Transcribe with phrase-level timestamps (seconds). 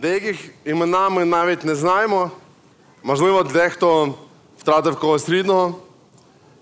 [0.00, 2.30] Деяких імена ми навіть не знаємо.
[3.02, 4.14] Можливо, дехто
[4.58, 5.74] втратив когось рідного.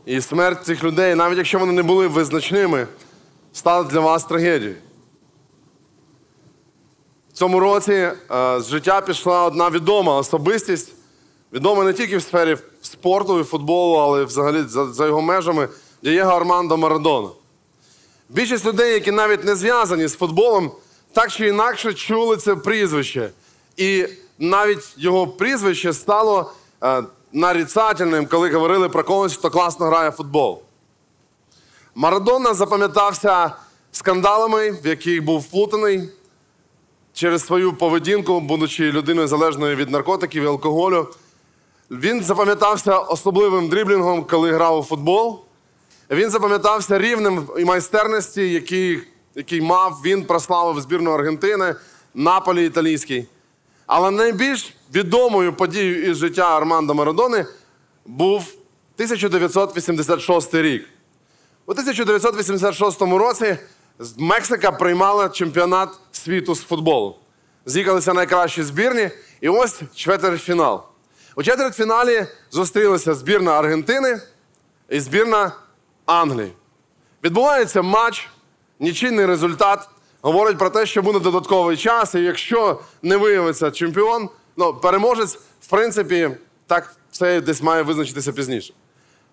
[0.07, 2.87] І смерть цих людей, навіть якщо вони не були визначними,
[3.53, 4.77] стала для вас трагедією.
[7.31, 8.15] В цьому році е,
[8.61, 10.93] з життя пішла одна відома особистість,
[11.53, 15.69] відома не тільки в сфері спорту і футболу, але й взагалі за, за його межами
[16.03, 17.29] Дієго Армандо Марадона.
[18.29, 20.73] Більшість людей, які навіть не зв'язані з футболом,
[21.17, 23.31] так чи інакше чули це прізвище.
[23.77, 24.07] І
[24.39, 26.53] навіть його прізвище стало
[26.83, 27.03] е,
[27.33, 30.63] нарицательним, коли говорили про когось, хто класно грає в футбол.
[31.95, 33.53] Марадона запам'ятався
[33.93, 36.09] скандалами, в яких був вплутаний
[37.13, 41.09] через свою поведінку, будучи людиною залежною від наркотиків і алкоголю.
[41.91, 45.41] Він запам'ятався особливим дріблінгом, коли грав у футбол.
[46.11, 49.03] Він запам'ятався рівнем і майстерності, який,
[49.37, 50.01] який мав.
[50.05, 51.75] Він прославив збірну Аргентини,
[52.15, 53.27] Наполі італійський.
[53.87, 57.47] Але найбільш відомою подією із життя Армандо Марадони
[58.07, 58.41] був
[58.95, 60.89] 1986 рік.
[61.67, 63.57] У 1986 році
[64.19, 67.17] Мексика приймала чемпіонат світу з футболу.
[67.67, 70.83] З'їхалися найкращі збірні, і ось четвертьфінал.
[71.37, 74.21] У четвертьфіналі зустрілися збірна Аргентини
[74.89, 75.53] і збірна
[76.07, 76.53] Англії.
[77.25, 78.29] Відбувається матч,
[78.81, 79.89] нічийний результат.
[80.23, 85.67] Говорить про те, що буде додатковий час, і якщо не виявиться чемпіон, ну, переможець, в
[85.71, 86.31] принципі,
[86.67, 88.75] так все десь має визначитися пізніше.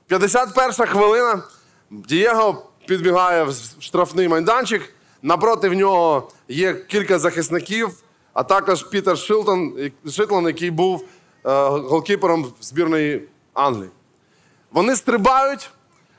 [0.08, 1.44] 51 хвилина.
[1.92, 4.94] Дієго підбігає в штрафний майданчик.
[5.22, 7.90] Напроти нього є кілька захисників,
[8.34, 11.08] а також Пітер Шилтон, Шитлон, який був е,
[11.70, 13.90] голкіпером збірної Англії.
[14.72, 15.70] Вони стрибають.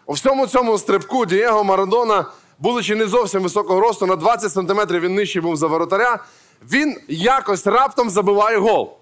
[0.06, 2.26] У всьому цьому стрибку Дієго Марадона,
[2.64, 6.24] будучи не зовсім високого росту, на 20 сантиметрів він нижчий був за воротаря,
[6.70, 8.96] він якось раптом забиває гол.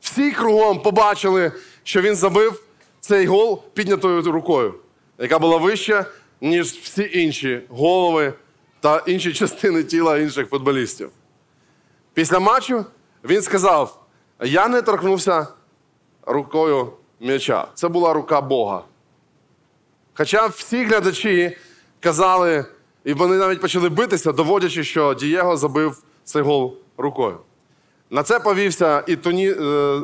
[0.00, 1.52] Всі кругом побачили,
[1.82, 2.62] що він забив
[3.00, 4.74] цей гол піднятою рукою,
[5.18, 6.06] яка була вища,
[6.40, 8.32] ніж всі інші голови
[8.80, 11.10] та інші частини тіла інших футболістів.
[12.14, 12.84] Після матчу
[13.24, 14.02] він сказав:
[14.40, 15.46] Я не торкнувся
[16.26, 17.66] рукою м'яча.
[17.74, 18.82] Це була рука Бога.
[20.14, 21.56] Хоча всі глядачі
[22.00, 22.64] казали,
[23.04, 27.38] і вони навіть почали битися, доводячи, що Дієго забив цей гол рукою.
[28.10, 29.50] На це повівся і туні...
[29.50, 30.00] е,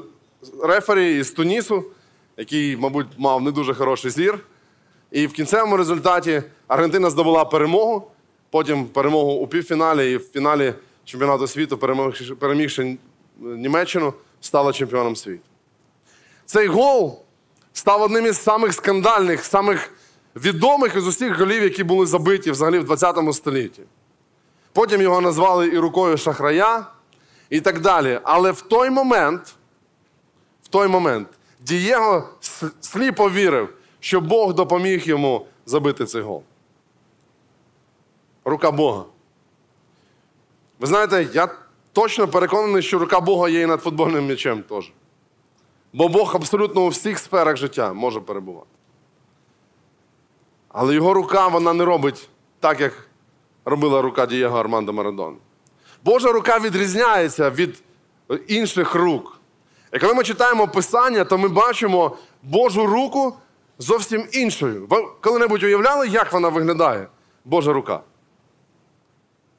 [0.62, 1.84] рефері із Тунісу,
[2.36, 4.38] який, мабуть, мав не дуже хороший зір.
[5.10, 8.10] І в кінцевому результаті Аргентина здобула перемогу,
[8.50, 11.78] потім перемогу у півфіналі і в фіналі чемпіонату світу,
[12.38, 12.96] перемігши
[13.40, 15.42] Німеччину, стала чемпіоном світу.
[16.46, 17.22] Цей гол
[17.78, 19.90] став одним із самих скандальних, самих
[20.36, 23.82] відомих із усіх голів, які були забиті взагалі в 20 столітті.
[24.72, 26.86] Потім його назвали і рукою шахрая,
[27.50, 28.20] і так далі.
[28.22, 29.54] Але в той момент,
[30.62, 31.28] в той момент,
[31.60, 32.28] Дієго
[32.80, 33.68] сліпо вірив,
[34.00, 36.42] що Бог допоміг йому забити цей гол.
[38.44, 39.04] Рука Бога.
[40.80, 41.48] Ви знаєте, я
[41.92, 44.92] точно переконаний, що рука Бога є і над футбольним м'ячем теж.
[45.92, 48.66] Бо Бог абсолютно у всіх сферах життя може перебувати.
[50.68, 52.28] Але його рука вона не робить
[52.60, 53.08] так, як
[53.64, 55.36] робила рука Дієго Армандо Марадона.
[56.04, 57.82] Божа рука відрізняється від
[58.46, 59.40] інших рук.
[59.92, 63.34] І коли ми читаємо Писання, то ми бачимо Божу руку
[63.78, 64.86] зовсім іншою.
[64.90, 67.06] Ви коли-небудь уявляли, як вона виглядає?
[67.44, 68.00] Божа рука?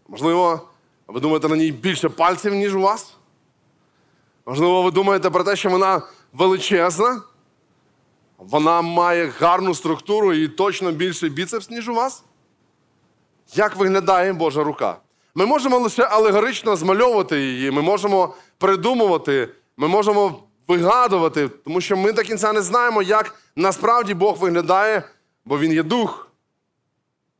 [0.08, 0.62] Можливо,
[1.08, 3.16] ви думаєте на ній більше пальців, ніж у вас?
[4.46, 6.02] Можливо, ви думаєте про те, що вона
[6.34, 7.22] величезна,
[8.38, 12.24] вона має гарну структуру і точно більший біцепс, ніж у вас?
[13.54, 14.98] Як виглядає Божа рука?
[15.36, 22.12] Ми можемо лише алегорично змальовувати її, ми можемо придумувати, ми можемо вигадувати, тому що ми
[22.12, 25.04] до кінця не знаємо, як насправді Бог виглядає,
[25.46, 26.28] бо Він є дух.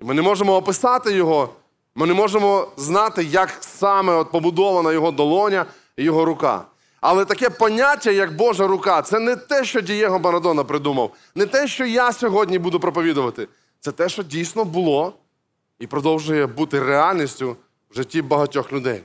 [0.02, 1.50] І ми не можемо описати його,
[1.96, 5.66] ми не можемо знати, як саме от побудована його долоня
[5.98, 6.66] і його рука.
[7.02, 11.68] Але таке поняття, як Божа рука, це не те, що Дієго Марадона придумав, не те,
[11.68, 13.48] що я сьогодні буду проповідувати.
[13.80, 15.14] Це те, що дійсно було
[15.80, 17.58] і продовжує бути реальністю
[17.92, 19.04] в житті багатьох людей.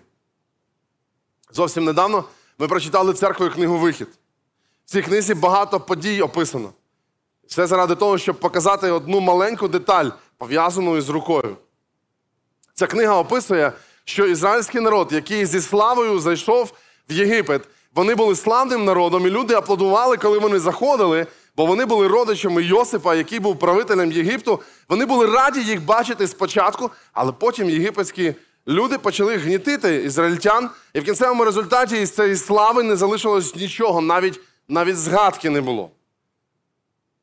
[1.53, 2.25] Зовсім недавно
[2.59, 4.09] ми прочитали церквою книгу Вихід.
[4.85, 6.73] В цій книзі багато подій описано.
[7.47, 11.57] Все заради того, щоб показати одну маленьку деталь, пов'язану із рукою.
[12.75, 13.73] Ця книга описує,
[14.05, 16.73] що ізраїльський народ, який зі славою зайшов
[17.11, 17.63] в Єгипет,
[17.95, 23.15] вони були славним народом, і люди аплодували, коли вони заходили, бо вони були родичами Йосипа,
[23.15, 24.61] який був правителем Єгипту.
[24.89, 28.35] Вони були раді їх бачити спочатку, але потім єгипетські
[28.69, 34.41] Люди почали гнітити ізраїльтян, і в кінцевому результаті із цієї слави не залишилось нічого, навіть,
[34.69, 35.91] навіть згадки не було.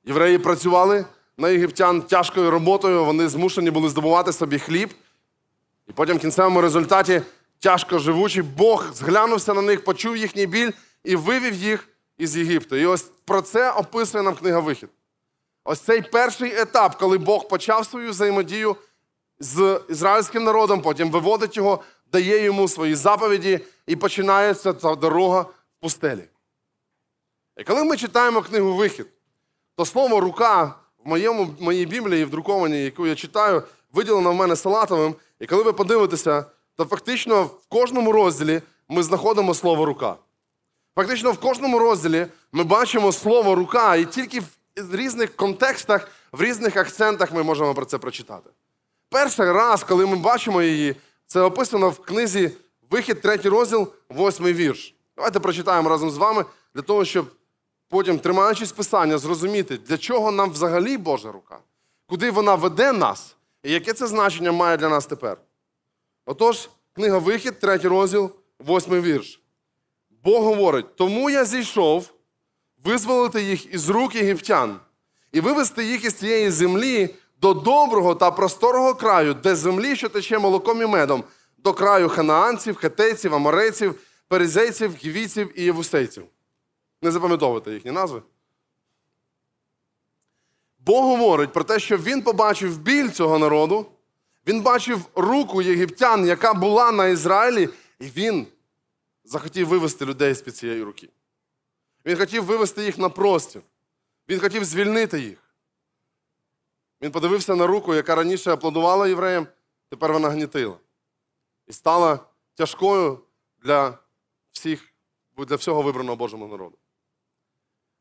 [0.06, 1.06] Євреї працювали
[1.38, 4.90] на єгиптян тяжкою роботою, вони змушені були здобувати собі хліб.
[5.88, 7.22] І потім в кінцевому результаті
[7.62, 10.72] тяжко живучий Бог зглянувся на них, почув їхній біль
[11.04, 11.88] і вивів їх
[12.18, 12.76] із Єгипту.
[12.76, 14.90] І ось про це описує нам книга Вихід.
[15.64, 18.76] Ось цей перший етап, коли Бог почав свою взаємодію
[19.40, 25.54] з ізраїльським народом, потім виводить його, дає йому свої заповіді і починається ця дорога в
[25.80, 26.24] пустелі.
[27.58, 29.08] І коли ми читаємо книгу Вихід,
[29.76, 30.76] то слово рука
[31.06, 35.16] в моєму, моїй Біблії, в друкованій, яку я читаю, виділено в мене салатовим.
[35.40, 36.46] І коли ви подивитеся,
[36.82, 40.16] то фактично в кожному розділі ми знаходимо слово рука.
[40.96, 44.40] Фактично в кожному розділі ми бачимо слово рука, і тільки
[44.78, 48.50] в різних контекстах, в різних акцентах ми можемо про це прочитати.
[49.10, 50.96] Перший раз, коли ми бачимо її,
[51.28, 52.52] це описано в книзі
[52.90, 54.96] Вихід, третій розділ, восьмий вірш.
[55.18, 56.46] Давайте прочитаємо разом з вами
[56.76, 57.26] для того, щоб
[57.90, 61.60] потім, тримаючись писання, зрозуміти, для чого нам взагалі Божа рука,
[62.08, 65.38] куди вона веде нас, і яке це значення має для нас тепер.
[66.26, 69.42] Отож, книга Вихід, третій розділ, восьмий вірш.
[70.24, 72.14] Бог говорить: тому я зійшов
[72.84, 74.80] визволити їх із рук єгиптян
[75.32, 80.40] і вивести їх із цієї землі до доброго та просторого краю, де землі, що тече
[80.40, 81.24] молоком і медом,
[81.58, 83.96] до краю ханаанців, хетейців, аморейців,
[84.28, 86.24] перезейців, гівійців і євусейців.
[87.02, 88.22] Не запам'ятовуйте їхні назви.
[90.80, 93.86] Бог говорить про те, що він побачив біль цього народу,
[94.48, 98.48] він бачив руку єгиптян, яка була на Ізраїлі, і він
[99.24, 101.10] захотів вивести людей з-під цієї руки.
[102.06, 103.62] Він хотів вивести їх на простір.
[104.30, 105.38] Він хотів звільнити їх.
[107.02, 109.48] Він подивився на руку, яка раніше аплодувала євреям,
[109.90, 110.78] тепер вона гнітила.
[111.68, 112.20] І стала
[112.56, 113.20] тяжкою
[113.64, 113.98] для
[114.52, 114.88] всіх,
[115.38, 116.78] для всього вибраного Божого народу.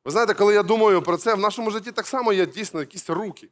[0.05, 3.11] Ви знаєте, коли я думаю про це, в нашому житті так само є дійсно якісь
[3.11, 3.49] руки.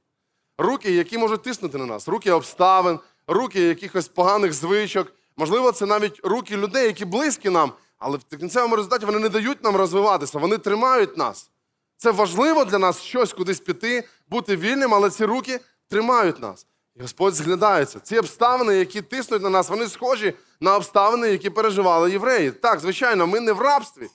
[0.58, 5.12] Руки, які можуть тиснути на нас, руки обставин, руки якихось поганих звичок.
[5.36, 9.64] Можливо, це навіть руки людей, які близькі нам, але в кінцевому результаті вони не дають
[9.64, 11.50] нам розвиватися, вони тримають нас.
[11.96, 16.66] Це важливо для нас щось кудись піти, бути вільним, але ці руки тримають нас.
[16.96, 18.00] І Господь зглядається.
[18.00, 22.50] Ці обставини, які тиснуть на нас, вони схожі на обставини, які переживали євреї.
[22.50, 24.08] Так, звичайно, ми не в рабстві.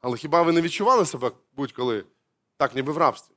[0.00, 2.04] Але хіба ви не відчували себе будь-коли
[2.56, 3.34] так, ніби в рабстві?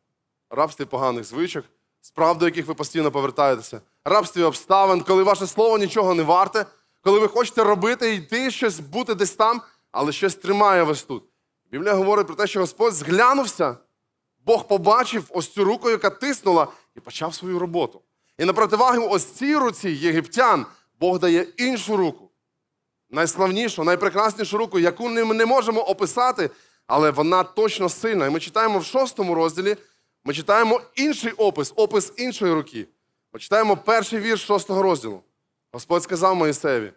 [0.50, 1.66] Рабстві поганих звичок,
[2.04, 6.66] з правдою яких ви постійно повертаєтеся, рабстві обставин, коли ваше слово нічого не варте,
[7.02, 9.62] коли ви хочете робити, йти щось, бути десь там,
[9.92, 11.24] але щось тримає вас тут.
[11.72, 13.78] Біблія говорить про те, що Господь зглянувся,
[14.46, 18.02] Бог побачив ось цю руку, яка тиснула, і почав свою роботу.
[18.38, 20.66] І на противагу ось цій руці єгиптян
[21.00, 22.30] Бог дає іншу руку.
[23.10, 26.50] Найславнішу, найпрекраснішу руку, яку ми не можемо описати,
[26.88, 28.26] але вона точно сильна.
[28.26, 29.78] І ми читаємо в шостому розділі,
[30.26, 32.88] ми читаємо інший опис, опис іншої руки.
[33.34, 35.22] Ми читаємо перший вірш шостого розділу.
[35.72, 36.92] Господь сказав Моїсеєві: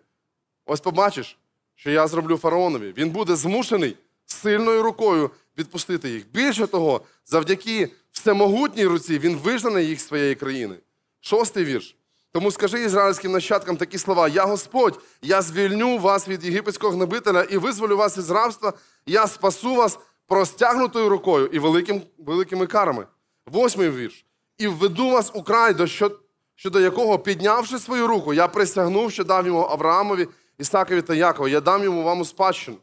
[0.66, 1.38] ось побачиш,
[1.74, 2.94] що я зроблю фараонові.
[2.96, 3.96] Він буде змушений
[4.26, 6.30] сильною рукою відпустити їх.
[6.32, 10.76] Більше того, завдяки всемогутній руці він вижене їх з своєї країни.
[11.20, 11.96] Шостий вірш.
[12.32, 17.56] Тому скажи ізраїльським нащадкам такі слова: Я Господь, я звільню вас від єгипетського гнобителя і
[17.56, 18.72] визволю вас із рабства,
[19.06, 23.06] я спасу вас простягнутою рукою і великим, великими карами.
[23.46, 24.26] Восьмий вірш.
[24.58, 26.10] І введу вас у край, до що,
[26.54, 31.48] щодо якого, піднявши свою руку, я присягнув, що дав йому Авраамові, Ісакові та Якову.
[31.48, 32.76] Я дам йому вам у спадщину.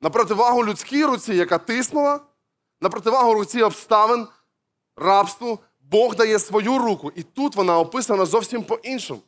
[0.00, 2.20] На противагу людській руці, яка тиснула,
[2.80, 4.26] на противагу руці обставин,
[4.96, 9.20] рабству, Бог дає свою руку, і тут вона описана зовсім по-іншому.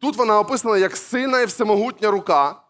[0.00, 2.62] Тут вона описана як сильна і всемогутня рука.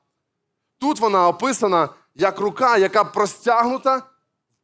[0.79, 4.03] Тут вона описана як рука, яка простягнута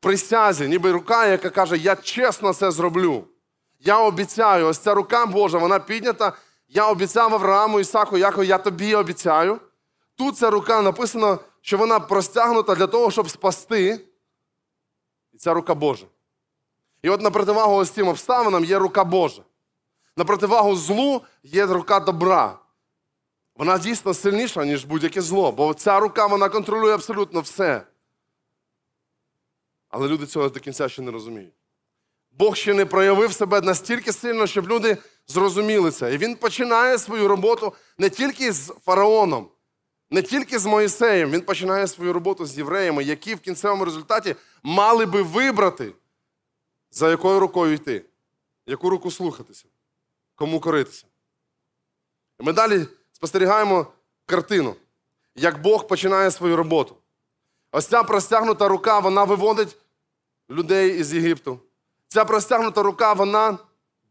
[0.01, 3.25] присязі, ніби рука, яка каже: Я чесно це зроблю.
[3.81, 6.33] Я обіцяю, ось ця рука Божа, вона піднята.
[6.69, 9.61] Я обіцяв Аврааму, Ісаку, Якову, я тобі обіцяю.
[10.17, 14.01] Тут ця рука написано, що вона простягнута для того, щоб спасти.
[15.33, 16.07] І ця рука Божа.
[17.03, 19.43] І от на противагу ось цим обставинам є рука Божа.
[20.17, 22.59] На противагу злу є рука добра.
[23.57, 27.83] Вона дійсно сильніша, ніж будь-яке зло, бо ця рука вона контролює абсолютно все.
[29.89, 31.55] Але люди цього до кінця ще не розуміють.
[32.31, 36.15] Бог ще не проявив себе настільки сильно, щоб люди зрозуміли це.
[36.15, 39.49] І він починає свою роботу не тільки з фараоном,
[40.11, 45.07] не тільки з Моїсеєм, він починає свою роботу з євреями, які в кінцевому результаті мали
[45.07, 45.93] би вибрати,
[46.91, 48.05] за якою рукою йти,
[48.67, 49.65] яку руку слухатися,
[50.35, 51.07] кому коритися.
[52.41, 53.87] І ми далі спостерігаємо
[54.27, 54.77] картину,
[55.35, 56.97] як Бог починає свою роботу.
[57.73, 59.77] Ось ця простягнута рука, вона виводить
[60.51, 61.59] людей із Єгипту.
[62.09, 63.59] Ця простягнута рука, вона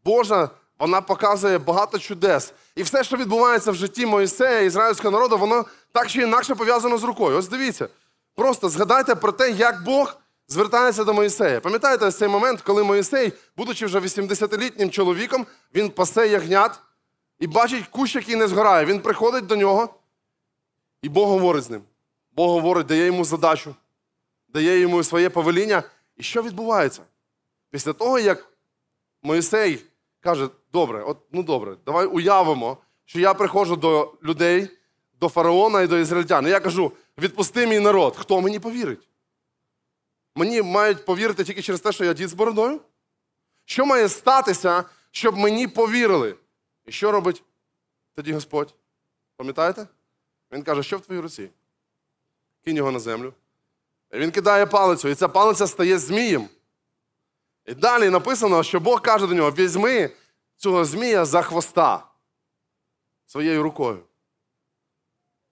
[0.04, 2.52] Божа, вона показує багато чудес.
[2.74, 7.04] І все, що відбувається в житті Моїсея, ізраїльського народу, воно так чи інакше пов'язано з
[7.04, 7.38] рукою.
[7.38, 7.88] Ось дивіться.
[8.34, 10.16] Просто згадайте про те, як Бог
[10.48, 11.60] звертається до Моїсея.
[11.60, 16.80] Пам'ятаєте ось цей момент, коли Моїсей, будучи вже 80-літнім чоловіком, він пасе ягнят
[17.38, 18.86] і бачить кущ, який не згорає.
[18.86, 19.94] Він приходить до нього,
[21.02, 21.82] і Бог говорить з ним.
[22.38, 23.74] Бог говорить, дає йому задачу,
[24.48, 25.82] дає йому своє повеління.
[26.16, 27.02] І що відбувається?
[27.70, 28.52] Після того, як
[29.22, 29.84] Моїсей
[30.20, 34.68] каже: добре, от ну добре, давай уявимо, що я приходжу до людей,
[35.20, 36.46] до фараона і до ізраїльтян.
[36.46, 38.16] І я кажу: відпусти мій народ.
[38.16, 39.08] Хто мені повірить?
[40.34, 42.80] Мені мають повірити тільки через те, що я дід з бородою?
[43.64, 46.36] Що має статися, щоб мені повірили?
[46.86, 47.42] І що робить
[48.14, 48.74] тоді Господь?
[49.36, 49.86] Пам'ятаєте?
[50.52, 51.50] Він каже, що в твоїй руці?
[52.64, 53.34] Кинь його на землю.
[54.12, 56.48] І він кидає палицю, і ця палиця стає змієм.
[57.66, 60.10] І далі написано, що Бог каже до нього: візьми
[60.56, 62.04] цього змія за хвоста
[63.26, 63.98] своєю рукою.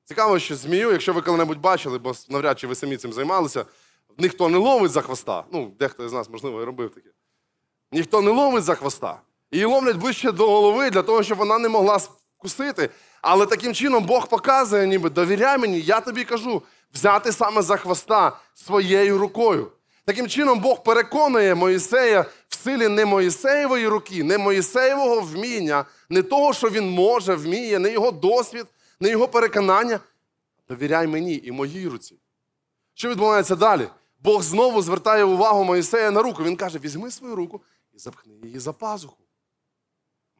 [0.04, 3.64] Цікаво, що змію, якщо ви коли-небудь бачили, бо навряд чи ви самі цим займалися,
[4.18, 5.44] ніхто не ловить за хвоста.
[5.52, 7.10] Ну, дехто з нас, можливо, і робив таке.
[7.92, 9.20] Ніхто не ловить за хвоста.
[9.50, 11.96] Її ловлять ближче до голови для того, щоб вона не могла
[12.38, 12.90] вкусити.
[13.22, 16.62] Але таким чином Бог показує, ніби довіряй мені, я тобі кажу,
[16.94, 19.72] взяти саме за хвоста своєю рукою.
[20.04, 26.52] Таким чином, Бог переконує Моїсея в силі не Моїсеєвої руки, не Моїсеєвого вміння, не того,
[26.52, 28.66] що він може, вміє, не його досвід,
[29.00, 30.00] не його переконання.
[30.68, 32.16] Довіряй мені і моїй руці.
[32.94, 33.88] Що відбувається далі?
[34.20, 36.44] Бог знову звертає увагу Моїсея на руку.
[36.44, 37.62] Він каже: візьми свою руку
[37.94, 39.16] і запхни її за пазуху.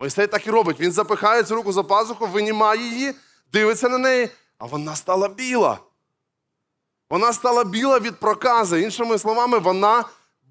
[0.01, 0.81] Мойсей так і робить.
[0.81, 3.15] Він запихає цю руку за пазуху, винімає її,
[3.53, 5.79] дивиться на неї, а вона стала біла.
[7.11, 8.83] Вона стала біла від прокази.
[8.83, 10.05] Іншими словами, вона,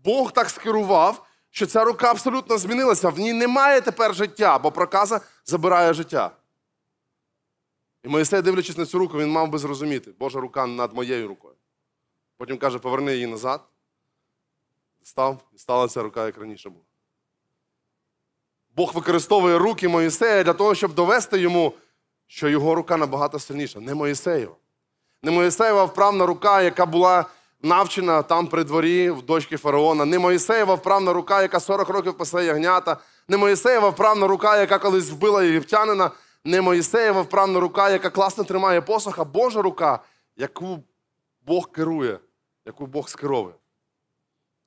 [0.03, 3.09] Бог так скерував, що ця рука абсолютно змінилася.
[3.09, 6.31] В ній немає тепер життя, бо проказа забирає життя.
[8.03, 11.55] І Моїсей, дивлячись на цю руку, він мав би зрозуміти, Божа рука над моєю рукою.
[12.37, 13.61] Потім каже, поверни її назад.
[15.03, 16.85] Став, і стала ця рука, як раніше була.
[18.75, 21.73] Бог використовує руки Моїсея для того, щоб довести йому,
[22.27, 24.55] що його рука набагато сильніша, не Моїсеєва.
[25.25, 27.25] Не Моїсеєва вправна рука, яка була
[27.61, 32.45] навчена там при дворі в дочки фараона, не Моїсеєва вправна рука, яка 40 років пасе
[32.45, 36.11] ягнята, не Моїсеєва вправна рука, яка колись вбила єгиптянина,
[36.43, 39.99] не Моїсеєва вправна рука, яка класно тримає посох, Божа рука,
[40.35, 40.83] яку
[41.45, 42.19] Бог керує,
[42.65, 43.55] яку Бог скеровує.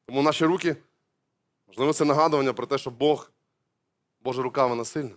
[0.06, 0.76] Тому наші руки,
[1.68, 3.30] можливо, це нагадування про те, що Бог,
[4.20, 5.14] Божа рука, вона сильна.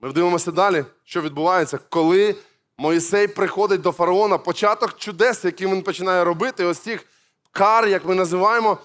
[0.00, 2.36] Ми дивимося далі, що відбувається, коли
[2.78, 7.06] Моїсей приходить до фараона, початок чудес, які він починає робити, ось цих
[7.50, 8.78] кар, як ми називаємо,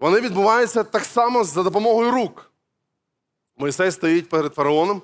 [0.00, 2.52] вони відбуваються так само за допомогою рук.
[3.56, 5.02] Моїсей стоїть перед фараоном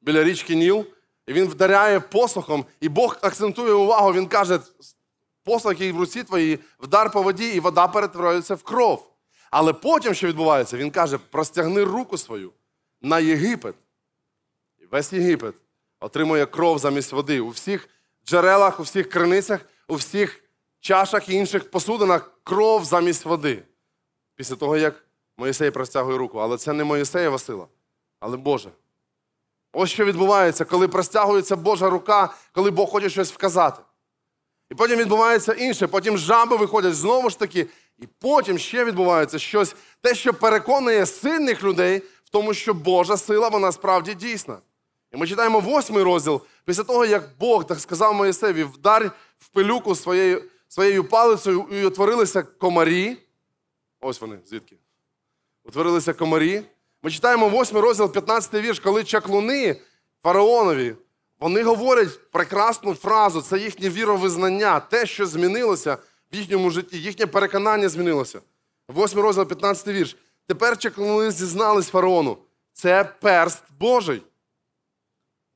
[0.00, 0.86] біля річки Ніл,
[1.26, 4.60] і він вдаряє посохом, і Бог акцентує увагу, він каже:
[5.44, 9.12] посох, який в руці твоїй, вдар по воді, і вода перетворюється в кров.
[9.50, 12.52] Але потім, що відбувається, він каже: простягни руку свою
[13.02, 13.74] на Єгипет.
[14.78, 15.54] І весь Єгипет
[16.00, 17.40] отримує кров замість води.
[17.40, 17.88] У всіх
[18.26, 20.44] джерелах, у всіх криницях, у всіх
[20.80, 23.62] чашах і інших посудинах кров замість води.
[24.34, 25.04] Після того, як
[25.36, 26.38] Моїсей простягує руку.
[26.38, 27.66] Але це не Моїсеєва сила,
[28.20, 28.70] але Божа.
[29.72, 33.82] Ось що відбувається, коли простягується Божа рука, коли Бог хоче щось вказати.
[34.70, 37.66] І потім відбувається інше, потім жаби виходять знову ж таки,
[37.98, 43.48] і потім ще відбувається щось, те, що переконує сильних людей в тому, що Божа сила,
[43.48, 44.58] вона справді дійсна.
[45.16, 49.94] І ми читаємо восьмий розділ, після того, як Бог так сказав Моїсеві, вдар в пилюку
[49.94, 53.16] своєю, своєю палицею і утворилися комарі.
[54.00, 54.76] Ось вони, звідки?
[55.64, 56.62] Утворилися комарі.
[57.02, 59.80] Ми читаємо восьмий розділ, 15 вірш, коли чаклуни
[60.22, 60.94] фараонові,
[61.40, 65.98] вони говорять прекрасну фразу, це їхнє віровизнання, те, що змінилося
[66.32, 68.40] в їхньому житті, їхнє переконання змінилося.
[68.88, 70.16] Восьмий розділ, 15 вірш.
[70.46, 72.38] Тепер чаклуни зізнались фараону.
[72.72, 74.22] Це перст Божий.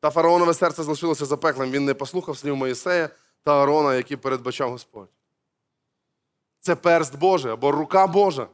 [0.01, 1.71] Та фараонове серце залишилося запеклим.
[1.71, 3.09] Він не послухав слів Моїсея
[3.45, 5.09] та Аарона, які передбачав Господь.
[6.61, 8.47] Це перст Божий або рука Божа.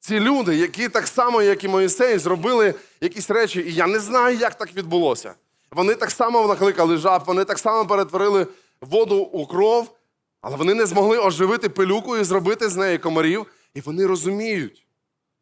[0.00, 4.36] Ці люди, які так само, як і Моїсей, зробили якісь речі, і я не знаю,
[4.36, 5.34] як так відбулося.
[5.70, 8.46] Вони так само накликали жаб, вони так само перетворили
[8.80, 9.96] воду у кров,
[10.40, 13.46] але вони не змогли оживити пилюку і зробити з неї комарів.
[13.74, 14.86] І вони розуміють,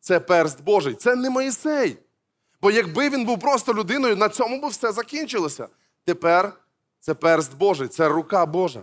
[0.00, 1.98] це перст Божий, це не Моїсей.
[2.62, 5.68] Бо якби він був просто людиною, на цьому би все закінчилося.
[6.04, 6.52] Тепер
[7.00, 8.82] це перст Божий, це рука Божа,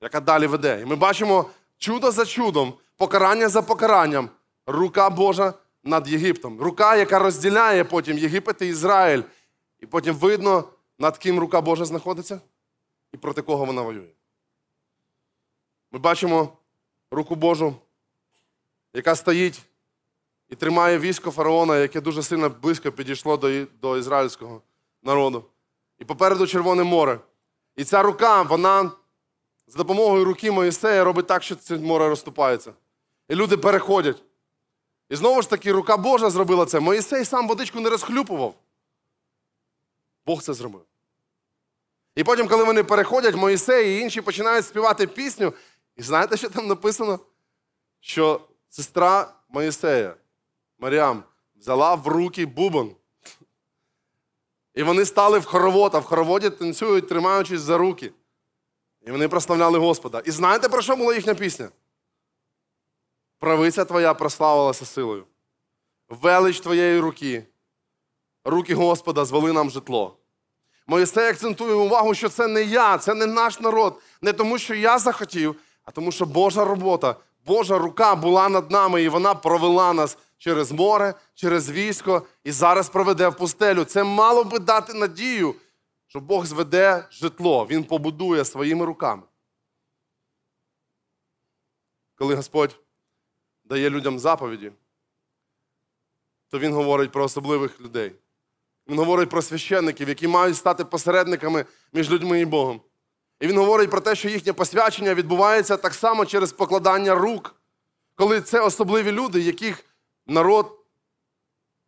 [0.00, 0.80] яка далі веде.
[0.82, 4.30] І ми бачимо чудо за чудом, покарання за покаранням,
[4.66, 6.60] рука Божа над Єгиптом.
[6.60, 9.22] Рука, яка розділяє потім Єгипет і Ізраїль.
[9.80, 12.40] І потім видно, над ким рука Божа знаходиться
[13.12, 14.12] і проти кого вона воює.
[15.92, 16.58] Ми бачимо
[17.10, 17.76] руку Божу,
[18.94, 19.62] яка стоїть
[20.54, 24.62] і тримає військо фараона, яке дуже сильно близько підійшло до, до ізраїльського
[25.02, 25.44] народу.
[25.98, 27.20] І попереду Червоне море.
[27.76, 28.90] І ця рука, вона
[29.66, 32.72] з допомогою руки Моїсея робить так, що це море розступається.
[33.28, 34.22] І люди переходять.
[35.08, 36.80] І знову ж таки, рука Божа зробила це.
[36.80, 38.54] Моїсей сам водичку не розхлюпував.
[40.26, 40.82] Бог це зробив.
[42.16, 45.52] І потім, коли вони переходять, Моїсей і інші починають співати пісню.
[45.96, 47.18] І знаєте, що там написано?
[48.00, 50.14] Що сестра Моїсея,
[50.84, 51.24] Маріам,
[51.56, 52.96] взяла в руки бубон.
[54.74, 58.12] І вони стали в хоровод, а в хороводі танцюють, тримаючись за руки.
[59.06, 60.22] І вони прославляли Господа.
[60.24, 61.68] І знаєте, про що була їхня пісня?
[63.38, 65.24] Правиця твоя прославилася силою.
[66.08, 67.46] Велич твоєї руки.
[68.44, 70.16] Руки Господа звели нам житло.
[70.86, 74.02] Моїсей акцентує увагу, що це не я, це не наш народ.
[74.20, 79.02] Не тому, що я захотів, а тому, що Божа робота, Божа рука була над нами,
[79.02, 83.84] і вона провела нас через море, через військо і зараз проведе в пустелю.
[83.84, 85.54] Це мало би дати надію,
[86.06, 89.22] що Бог зведе житло, Він побудує своїми руками.
[92.14, 92.80] Коли Господь
[93.64, 94.72] дає людям заповіді,
[96.48, 98.12] то Він говорить про особливих людей.
[98.88, 102.80] Він говорить про священників, які мають стати посередниками між людьми і Богом.
[103.40, 107.54] І він говорить про те, що їхнє посвячення відбувається так само через покладання рук,
[108.14, 109.84] коли це особливі люди, яких
[110.26, 110.78] народ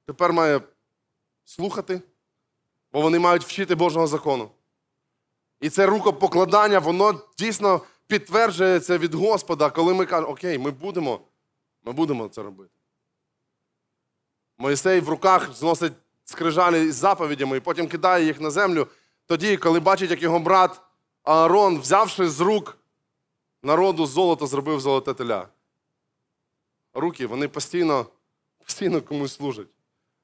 [0.07, 0.61] тепер має
[1.45, 2.03] слухати,
[2.93, 4.51] бо вони мають вчити Божого закону.
[5.61, 11.21] І це рукопокладання, воно дійсно підтверджується від Господа, коли ми кажемо, окей, ми будемо,
[11.85, 12.71] ми будемо це робити.
[14.59, 15.93] Моїсей в руках зносить
[16.25, 18.87] скрижалі із заповідями і потім кидає їх на землю.
[19.27, 20.81] Тоді, коли бачить, як його брат
[21.27, 22.79] Аарон, взявши з рук
[23.63, 25.49] народу золото, зробив золоте теля.
[26.95, 28.07] Руки, вони постійно,
[28.65, 29.67] постійно комусь служать.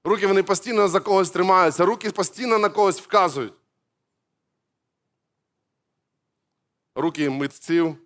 [0.04, 3.52] Руки вони постійно за когось тримаються, руки постійно на когось вказують.
[6.94, 7.96] Руки митців,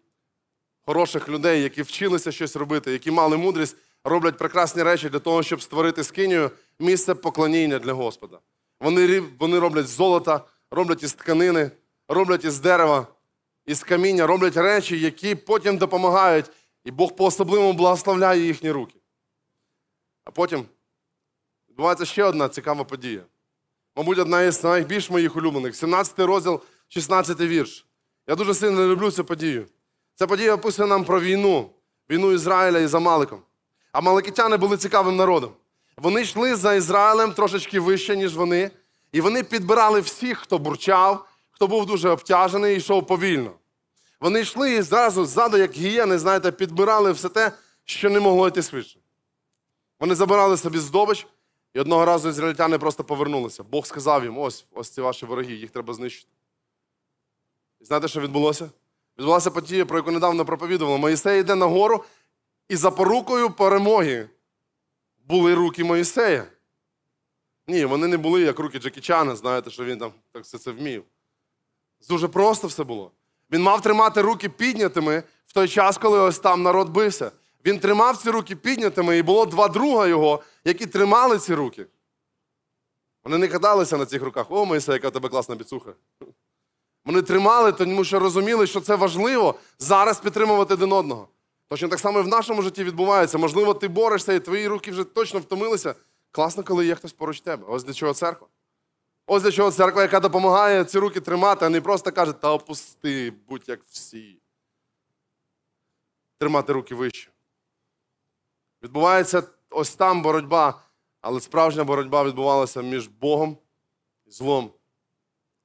[0.87, 5.63] хороших людей, які вчилися щось робити, які мали мудрість, роблять прекрасні речі для того, щоб
[5.63, 8.39] створити скинію місце поклоніння для Господа.
[8.81, 11.71] Вони, вони роблять з золота, роблять із тканини,
[12.09, 13.07] роблять із дерева,
[13.67, 16.51] із каміння, роблять речі, які потім допомагають,
[16.85, 18.95] і Бог по-особливому благословляє їхні руки.
[20.25, 20.65] А потім
[21.69, 23.23] відбувається ще одна цікава подія.
[23.97, 25.77] Мабуть, одна із найбільш моїх улюблених.
[25.77, 27.87] 17 розділ, 16 вірш.
[28.27, 29.67] Я дуже сильно люблю цю подію.
[30.15, 31.71] Ця подія описує нам про війну,
[32.11, 33.43] війну Ізраїля із Амаликом.
[33.93, 35.53] Амаликитяни були цікавим народом.
[35.97, 38.71] Вони йшли за Ізраїлем трошечки вище, ніж вони,
[39.13, 43.53] і вони підбирали всіх, хто бурчав, хто був дуже обтяжений і йшов повільно.
[44.21, 47.53] Вони йшли і зразу ззаду, як гієни, знаєте, підбирали все те,
[47.85, 48.99] що не могло йти швидше.
[50.01, 51.27] Вони забирали собі здобич,
[51.75, 53.63] і одного разу ізраїльтяни просто повернулися.
[53.63, 56.31] Бог сказав їм: ось, ось ці ваші вороги, їх треба знищити.
[57.81, 58.71] І знаєте, що відбулося?
[59.19, 60.99] Відбулася подія, про яку недавно проповідували.
[60.99, 62.05] Моїсей йде на гору,
[62.69, 64.29] і за порукою перемоги
[65.25, 66.47] були руки Моїсея.
[67.67, 70.71] Ні, вони не були як руки Джекі Чана, знаєте, що він там так все це
[70.71, 71.05] вмів.
[72.09, 73.11] Дуже просто все було.
[73.51, 77.33] Він мав тримати руки піднятими в той час, коли ось там народ бився.
[77.65, 81.87] Він тримав ці руки піднятими, і було два друга його, які тримали ці руки.
[83.25, 84.47] Вони не каталися на цих руках.
[84.51, 85.93] О, Моїсей, яка тебе класна біцуха.
[87.05, 91.29] Вони тримали, тому що розуміли, що це важливо зараз підтримувати один одного.
[91.69, 93.39] Точно так само і в нашому житті відбувається.
[93.39, 95.95] Можливо, ти борешся, і твої руки вже точно втомилися.
[96.31, 97.67] Класно, коли є хтось поруч тебе.
[97.69, 98.49] Ось для чого церква.
[99.27, 103.31] Ось для чого церква, яка допомагає ці руки тримати, а не просто каже, та опусти,
[103.49, 104.39] будь як всі.
[106.39, 107.31] Тримати руки вище.
[108.83, 110.83] Відбувається ось там боротьба,
[111.21, 113.59] але справжня боротьба відбувалася між Богом
[114.27, 114.71] і злом.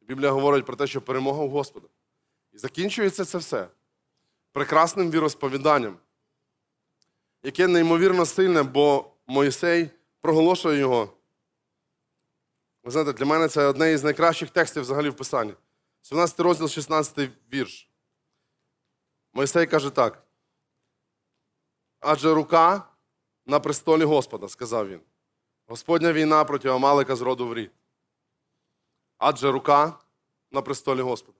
[0.01, 1.87] Біблія говорить про те, що перемога у Господа.
[2.53, 3.67] І закінчується це все
[4.51, 5.97] прекрасним віросповіданням,
[7.43, 9.89] яке неймовірно сильне, бо Моїсей
[10.21, 11.13] проголошує його.
[12.83, 15.53] Ви знаєте, для мене це одне із найкращих текстів взагалі в Писанні.
[16.01, 17.89] 17 розділ, 16 вірш.
[19.33, 20.23] Моїсей каже так.
[21.99, 22.83] Адже рука
[23.45, 24.99] на престолі Господа, сказав він.
[25.67, 27.71] Господня війна проти Амалика з роду в рід.
[29.17, 29.93] Адже рука
[30.51, 31.37] на престолі Господа.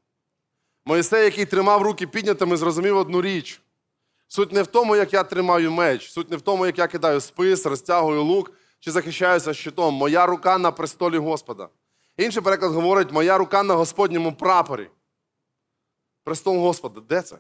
[0.86, 3.62] Моїсей, який тримав руки піднятими, зрозумів одну річ.
[4.28, 7.22] Суть не в тому, як я тримаю меч, суть не в тому, як я кидаю
[7.22, 8.52] спис, розтягую лук
[8.82, 9.94] чи захищаюся щитом.
[9.94, 11.70] Моя рука на престолі Господа.
[12.18, 14.90] Інший переклад говорить: моя рука на Господньому прапорі.
[16.24, 17.38] Престол Господа, де це?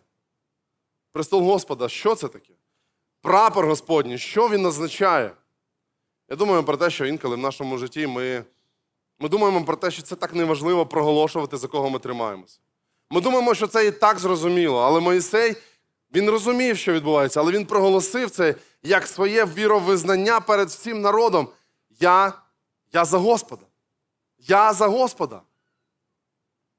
[1.11, 2.53] Престол Господа, що це таке?
[3.21, 5.31] Прапор Господній, що він означає?
[6.29, 8.43] Я думаю про те, що інколи в нашому житті ми,
[9.19, 12.59] ми думаємо про те, що це так неважливо проголошувати, за кого ми тримаємося.
[13.09, 15.55] Ми думаємо, що це і так зрозуміло, але Моїсей
[16.13, 21.47] він розумів, що відбувається, але він проголосив це як своє віровизнання перед всім народом.
[21.99, 22.33] Я,
[22.93, 23.65] я за Господа.
[24.39, 25.41] Я за Господа.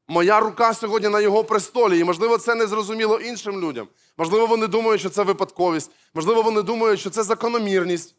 [0.08, 3.88] Моя рука сьогодні на його престолі, і можливо, це не зрозуміло іншим людям.
[4.16, 8.14] Можливо, вони думають, що це випадковість, можливо, вони думають, що це закономірність.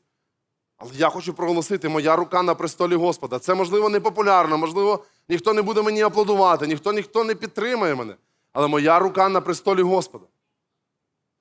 [0.78, 3.40] Але я хочу проголосити, моя рука на престолі Господа.
[3.40, 8.16] Це, можливо, не популярно, можливо, ніхто не буде мені аплодувати, ніхто ніхто не підтримає мене.
[8.54, 10.26] Але моя рука на престолі Господа.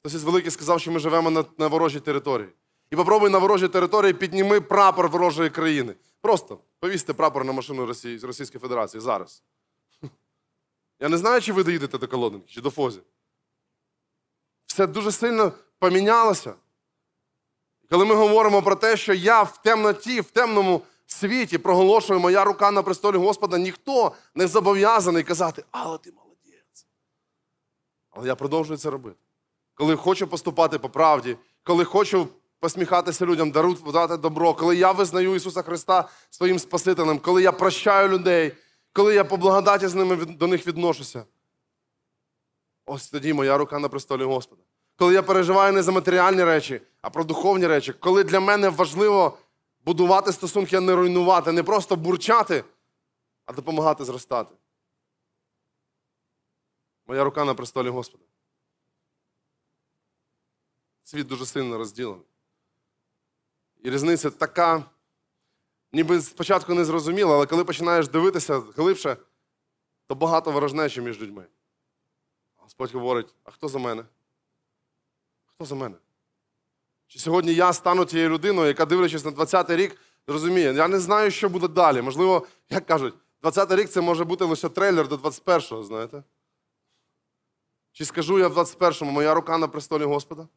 [0.02, 2.48] Хтось із великих сказав, що ми живемо на, на ворожій території.
[2.90, 5.94] І попробуй на ворожій території підніми прапор ворожої країни.
[6.20, 9.42] Просто повісьте прапор на машину Росії, Російської Федерації зараз.
[11.00, 13.00] Я не знаю, чи ви доїдете до Колодинки, чи до Фозі.
[14.66, 16.54] Все дуже сильно помінялося.
[17.90, 22.70] Коли ми говоримо про те, що я в темноті, в темному світі проголошую моя рука
[22.70, 26.86] на престолі Господа, ніхто не зобов'язаний казати, але ти молодець.
[28.10, 29.16] Але я продовжую це робити.
[29.74, 32.28] Коли хочу поступати по правді, коли хочу
[32.60, 38.52] посміхатися людям, дарувати добро, коли я визнаю Ісуса Христа своїм Спасителем, коли я прощаю людей,
[38.92, 41.24] коли я по благодаті з ними до них відношуся.
[42.86, 44.62] Ось тоді моя рука на престолі Господа.
[44.96, 49.38] Коли я переживаю не за матеріальні речі, а про духовні речі, коли для мене важливо
[49.84, 52.64] будувати стосунки, а не руйнувати, не просто бурчати,
[53.46, 54.54] а допомагати зростати.
[57.06, 58.24] Моя рука на престолі Господа.
[61.12, 62.26] Світ дуже сильно розділений.
[63.82, 64.84] І різниця така,
[65.92, 69.16] ніби спочатку не зрозуміла, але коли починаєш дивитися глибше,
[70.06, 71.46] то багато ворожнечі між людьми.
[72.56, 74.04] Господь говорить: а хто за мене?
[75.46, 75.96] Хто за мене?
[77.06, 79.96] Чи сьогодні я стану тією людиною, яка, дивлячись на 20-й рік,
[80.26, 82.02] розуміє, я не знаю, що буде далі.
[82.02, 86.22] Можливо, як кажуть, 20-й рік це може бути лише трейлер до 21-го, знаєте?
[87.92, 90.48] Чи скажу я в 21-му, моя рука на престолі Господа?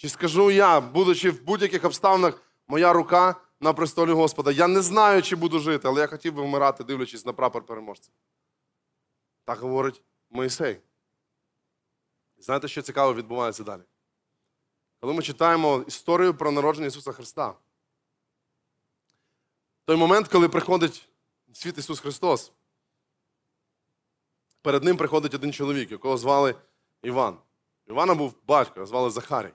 [0.00, 4.50] Чи скажу я, будучи в будь-яких обставинах, моя рука на престолі Господа?
[4.50, 8.10] Я не знаю, чи буду жити, але я хотів би вмирати, дивлячись на прапор переможця.
[9.44, 10.80] Так говорить Моїсей.
[12.38, 13.82] Знаєте, що цікаво відбувається далі?
[15.00, 17.54] Коли ми читаємо історію про народження Ісуса Христа,
[19.84, 21.08] той момент, коли приходить
[21.48, 22.52] в світ Ісус Христос,
[24.62, 26.54] перед ним приходить один чоловік, якого звали
[27.02, 27.38] Іван.
[27.86, 29.52] Івана був батько, звали Захарій.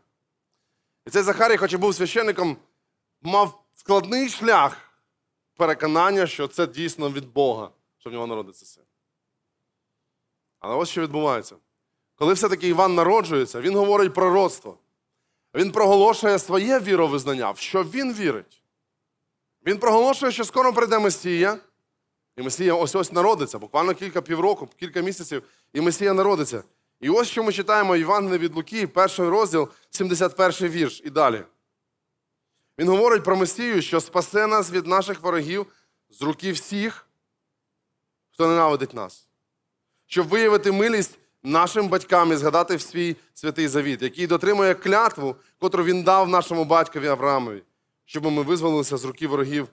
[1.05, 2.57] І цей Захарій, хоч і був священником,
[3.21, 5.01] мав складний шлях
[5.57, 8.83] переконання, що це дійсно від Бога, що в нього народиться син.
[10.59, 11.55] Але ось що відбувається.
[12.15, 14.77] Коли все-таки Іван народжується, він говорить пророцтво.
[15.55, 18.61] Він проголошує своє віровизнання, в що він вірить.
[19.65, 21.59] Він проголошує, що скоро прийде Месія,
[22.37, 26.63] і Месія ось ось народиться, буквально кілька півроку, кілька місяців, і Месія народиться.
[26.99, 31.43] І ось що ми читаємо Євангелія від Луки, перший розділ, 71 вірш і далі.
[32.79, 35.65] Він говорить про Месію, що спасе нас від наших ворогів
[36.09, 37.07] з руки всіх,
[38.31, 39.27] хто ненавидить нас
[40.05, 45.83] щоб виявити милість нашим батькам і згадати в свій святий завіт, який дотримує клятву, котру
[45.83, 47.63] він дав нашому батькові Авраамові,
[48.05, 49.67] щоб ми визволилися з руки ворогів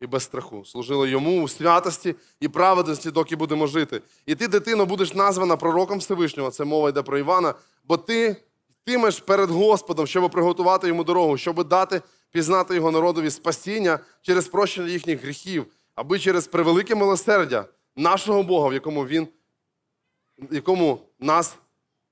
[0.00, 4.02] і без страху, служили йому у святості і праведності, доки будемо жити.
[4.26, 7.54] І ти, дитино, будеш названа пророком Всевишнього, це мова йде про Івана,
[7.84, 8.36] бо ти
[8.70, 14.88] йтимеш перед Господом, щоб приготувати йому дорогу, щоб дати пізнати його народові спасіння через прощення
[14.88, 17.64] їхніх гріхів, аби через превелике милосердя
[17.96, 19.28] нашого Бога, в якому він
[20.50, 21.56] якому нас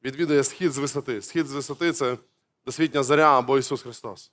[0.05, 1.23] відвідує схід з висоти.
[1.23, 2.19] Схід з висоти це
[2.67, 4.33] досвітня заря або Ісус Христос.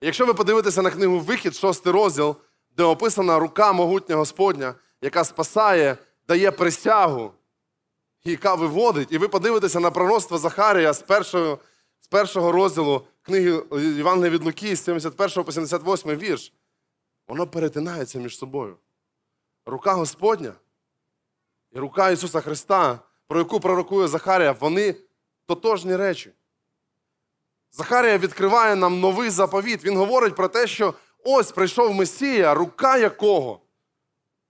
[0.00, 2.36] Якщо ви подивитеся на книгу Вихід, шостий розділ,
[2.76, 5.96] де описана рука могутня Господня, яка спасає,
[6.28, 7.32] дає присягу,
[8.24, 11.58] яка виводить, і ви подивитеся на пророцтво Захарія з першого,
[12.00, 16.52] з першого розділу книги Євангелія від Луки, з 71 по 78 вірш,
[17.28, 18.76] воно перетинається між собою.
[19.66, 20.52] Рука Господня
[21.72, 24.94] і рука Ісуса Христа, про яку пророкує Захарія, вони
[25.46, 26.32] тотожні речі.
[27.72, 29.84] Захарія відкриває нам новий заповіт.
[29.84, 33.60] Він говорить про те, що ось прийшов Месія, рука якого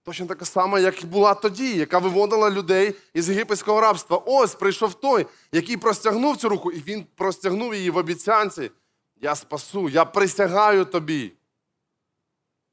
[0.03, 4.23] точно така сама, як і була тоді, яка виводила людей із єгипетського рабства.
[4.25, 8.71] Ось прийшов той, який простягнув цю руку, і він простягнув її в обіцянці.
[9.15, 11.33] Я спасу, я присягаю тобі.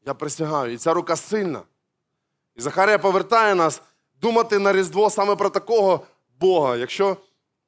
[0.06, 0.72] Я присягаю.
[0.72, 1.62] І ця рука сильна.
[2.56, 3.82] І Захарія повертає нас
[4.20, 6.06] думати на Різдво саме про такого
[6.40, 6.76] Бога.
[6.76, 7.16] Якщо,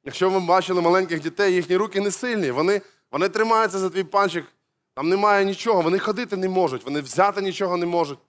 [0.03, 4.45] якщо ви бачили маленьких дітей, їхні руки не сильні, вони, вони тримаються за твій панчик,
[4.93, 8.19] там немає нічого, вони ходити не можуть, вони взяти нічого не можуть.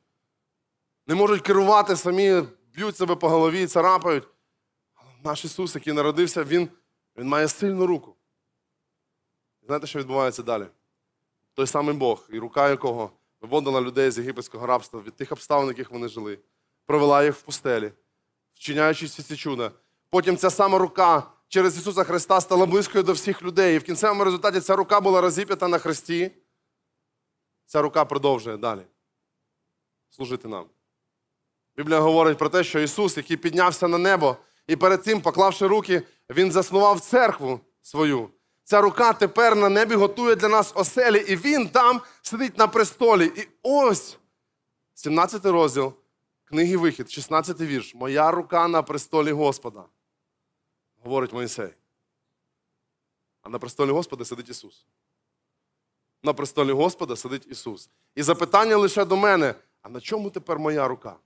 [1.06, 2.42] Не можуть керувати самі,
[2.74, 4.28] б'ють себе по голові, царапають.
[4.94, 6.68] Але наш Ісус, який народився, Він,
[7.16, 8.16] він має сильну руку.
[9.66, 10.66] Знаєте, що відбувається далі?
[11.54, 15.90] Той самий Бог, і рука якого виводила людей з єгипетського рабства від тих обставин, яких
[15.90, 16.38] вони жили,
[16.87, 17.92] провела їх в пустелі,
[18.54, 19.70] вчиняючи всі ці чуда.
[20.11, 21.22] Потім ця сама рука
[21.53, 23.77] через Ісуса Христа стала близькою до всіх людей.
[23.77, 26.31] І в кінцевому результаті ця рука була розіп'ята на хресті.
[27.67, 28.81] Ця рука продовжує далі
[30.11, 30.65] служити нам.
[31.77, 34.37] Біблія говорить про те, що Ісус, який піднявся на небо,
[34.67, 38.29] і перед цим, поклавши руки, Він заснував церкву свою.
[38.65, 43.33] Ця рука тепер на небі готує для нас оселі, і Він там сидить на престолі.
[43.37, 44.19] І ось
[44.95, 45.93] 17 розділ
[46.45, 47.95] книги Вихід, 16 вірш.
[47.95, 49.85] Моя рука на престолі Господа,
[51.03, 51.75] говорить Моїсей.
[53.43, 54.87] А на престолі Господа сидить Ісус.
[56.23, 57.91] На престолі Господа сидить Ісус.
[58.15, 61.17] І запитання лише до мене: а на чому тепер моя рука?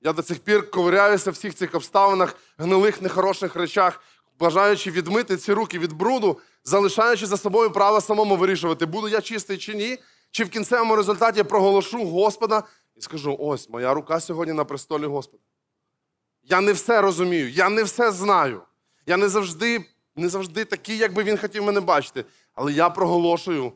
[0.00, 4.00] Я до цих пір ковиряюся в всіх цих обставинах, гнилих, нехороших речах,
[4.38, 9.58] бажаючи відмити ці руки від бруду, залишаючи за собою право самому вирішувати, буду я чистий
[9.58, 9.98] чи ні,
[10.30, 12.62] чи в кінцевому результаті проголошу Господа
[12.96, 15.42] і скажу: ось моя рука сьогодні на престолі Господа.
[16.50, 18.62] Я не все розумію, я не все знаю.
[19.06, 19.84] Я не завжди,
[20.16, 22.24] не завжди такий, як би він хотів мене бачити.
[22.54, 23.72] Але я проголошую,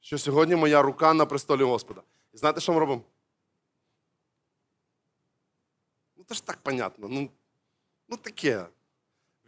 [0.00, 2.02] що сьогодні моя рука на престолі Господа.
[2.32, 3.02] І знаєте, що ми робимо?
[6.16, 7.08] Ну, це ж так понятно.
[7.08, 7.30] Ну,
[8.08, 8.66] ну таке.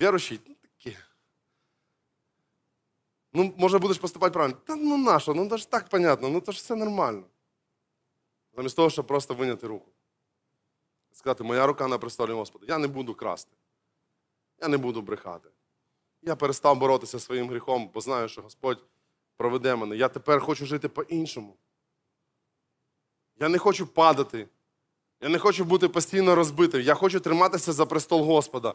[0.01, 0.99] Віруючий, ну таке.
[3.33, 4.57] Ну, може, будеш поступати правильно.
[4.67, 5.35] Та ну нащо?
[5.35, 7.25] Ну це ж так понятно, ну це ж все нормально.
[8.57, 9.94] Замість того, щоб просто виняти руку.
[11.15, 12.67] Сказати, моя рука на престолі Господа.
[12.69, 13.53] Я не буду красти.
[14.61, 15.49] Я не буду брехати.
[16.23, 18.85] Я перестав боротися своїм гріхом, бо знаю, що Господь
[19.37, 19.97] проведе мене.
[19.97, 21.57] Я тепер хочу жити по-іншому.
[23.41, 24.49] Я не хочу падати.
[25.21, 26.81] Я не хочу бути постійно розбитим.
[26.81, 28.75] Я хочу триматися за престол Господа.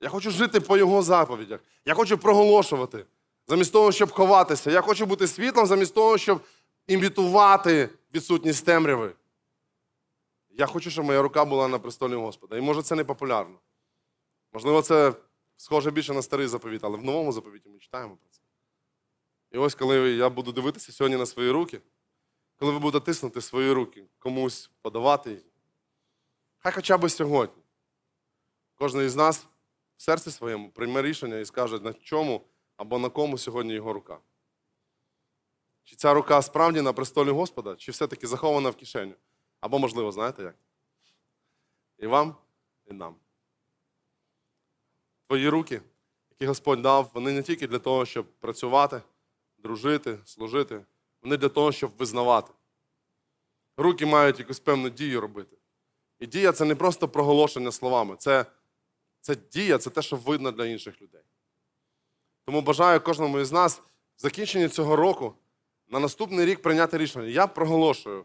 [0.00, 1.60] Я хочу жити по Його заповідях.
[1.84, 3.06] Я хочу проголошувати,
[3.46, 4.70] замість того, щоб ховатися.
[4.70, 6.40] Я хочу бути світлом, замість того, щоб
[6.86, 9.14] імітувати відсутність темряви.
[10.56, 12.56] Я хочу, щоб моя рука була на престолі Господа.
[12.56, 13.58] І може це не популярно.
[14.52, 15.14] Можливо, це
[15.56, 18.40] схоже більше на старий заповіт, але в новому заповіті ми читаємо про це.
[19.50, 21.80] І ось коли я буду дивитися сьогодні на свої руки,
[22.56, 25.42] коли ви будете тиснути свої руки, комусь подавати їх,
[26.58, 27.62] хай хоча б сьогодні.
[28.74, 29.46] Кожен із нас
[29.96, 34.18] в серці своєму прийме рішення і скаже, на чому або на кому сьогодні його рука.
[35.84, 39.14] Чи ця рука справді на престолі Господа, чи все-таки захована в кишеню?
[39.64, 40.54] Або, можливо, знаєте як?
[41.98, 42.36] І вам,
[42.86, 43.16] і нам.
[45.26, 45.80] Твої руки,
[46.30, 49.02] які Господь дав, вони не тільки для того, щоб працювати,
[49.58, 50.84] дружити, служити,
[51.22, 52.52] вони для того, щоб визнавати.
[53.76, 55.56] Руки мають якусь певну дію робити.
[56.18, 58.46] І дія це не просто проголошення словами, це,
[59.20, 61.22] це дія, це те, що видно для інших людей.
[62.44, 63.78] Тому бажаю кожному із нас
[64.16, 65.34] в закінченні цього року
[65.88, 67.26] на наступний рік прийняти рішення.
[67.26, 68.24] Я проголошую.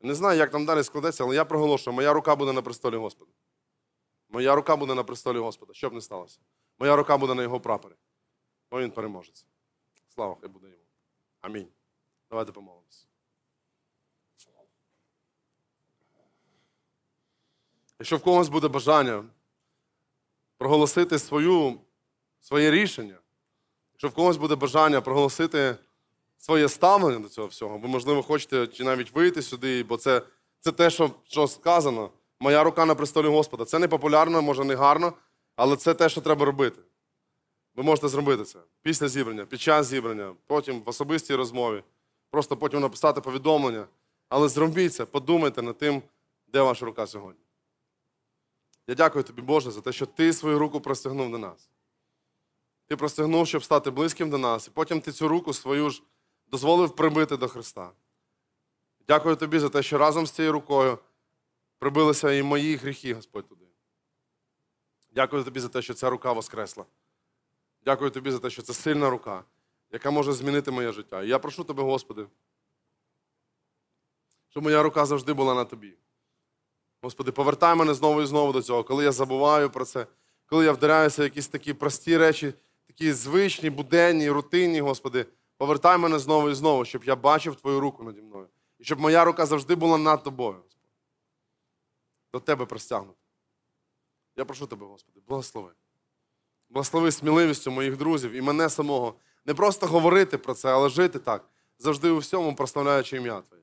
[0.00, 3.32] Не знаю, як там далі складеться, але я проголошую, моя рука буде на престолі Господа.
[4.28, 6.38] Моя рука буде на престолі Господа, що б не сталося.
[6.78, 7.94] Моя рука буде на його прапорі.
[8.70, 9.44] Бо він переможеться.
[10.08, 10.82] Слава хай буде йому.
[11.40, 11.68] Амінь.
[12.30, 13.06] Давайте помолимося.
[17.98, 19.24] Якщо в когось буде бажання
[20.56, 21.80] проголосити свою,
[22.40, 23.18] своє рішення,
[23.92, 25.76] якщо в когось буде бажання проголосити
[26.40, 30.22] своє ставлення до цього всього, ви, можливо, хочете чи навіть вийти сюди, бо це,
[30.60, 32.10] це те, що, що сказано.
[32.40, 33.64] Моя рука на престолі Господа.
[33.64, 35.12] Це не популярно, може не гарно,
[35.56, 36.80] але це те, що треба робити.
[37.74, 41.82] Ви можете зробити це після зібрання, під час зібрання, потім в особистій розмові,
[42.30, 43.86] просто потім написати повідомлення.
[44.28, 46.02] Але зробіть це, подумайте над тим,
[46.46, 47.42] де ваша рука сьогодні.
[48.88, 51.70] Я дякую тобі, Боже, за те, що ти свою руку простягнув до нас.
[52.86, 56.02] Ти простягнув, щоб стати близьким до нас, і потім ти цю руку свою ж
[56.50, 57.90] дозволив прибити до Христа.
[59.08, 60.98] Дякую тобі за те, що разом з цією рукою
[61.78, 63.64] прибилися і мої гріхи, Господь, туди.
[65.10, 66.84] Дякую тобі за те, що ця рука воскресла.
[67.84, 69.44] Дякую тобі за те, що це сильна рука,
[69.90, 71.22] яка може змінити моє життя.
[71.22, 72.26] І я прошу тебе, Господи,
[74.48, 75.94] щоб моя рука завжди була на тобі.
[77.02, 80.06] Господи, повертай мене знову і знову до цього, коли я забуваю про це,
[80.46, 82.54] коли я вдаряюся в якісь такі прості речі,
[82.86, 85.26] такі звичні, буденні, рутинні, Господи,
[85.60, 88.48] повертай мене знову і знову, щоб я бачив Твою руку наді мною.
[88.78, 90.88] І щоб моя рука завжди була над тобою, Господи.
[92.32, 93.18] До Тебе простягнута.
[94.36, 95.72] Я прошу Тебе, Господи, благослови.
[96.70, 99.14] Благослови сміливістю моїх друзів і мене самого.
[99.46, 103.62] Не просто говорити про це, але жити так, завжди у всьому прославляючи ім'я Твоє.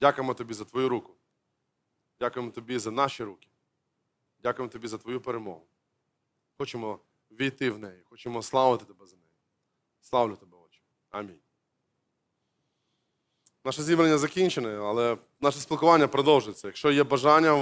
[0.00, 1.14] Дякуємо Тобі за Твою руку.
[2.20, 3.48] Дякуємо Тобі за наші руки.
[4.42, 5.66] Дякуємо Тобі за Твою перемогу.
[6.58, 6.98] Хочемо
[7.30, 9.34] війти в неї, хочемо славити Тебе за неї.
[10.00, 10.49] Славлю Тебе.
[11.10, 11.38] Амінь.
[13.64, 16.68] Наше зібрання закінчене, але наше спілкування продовжується.
[16.68, 17.54] Якщо є бажання.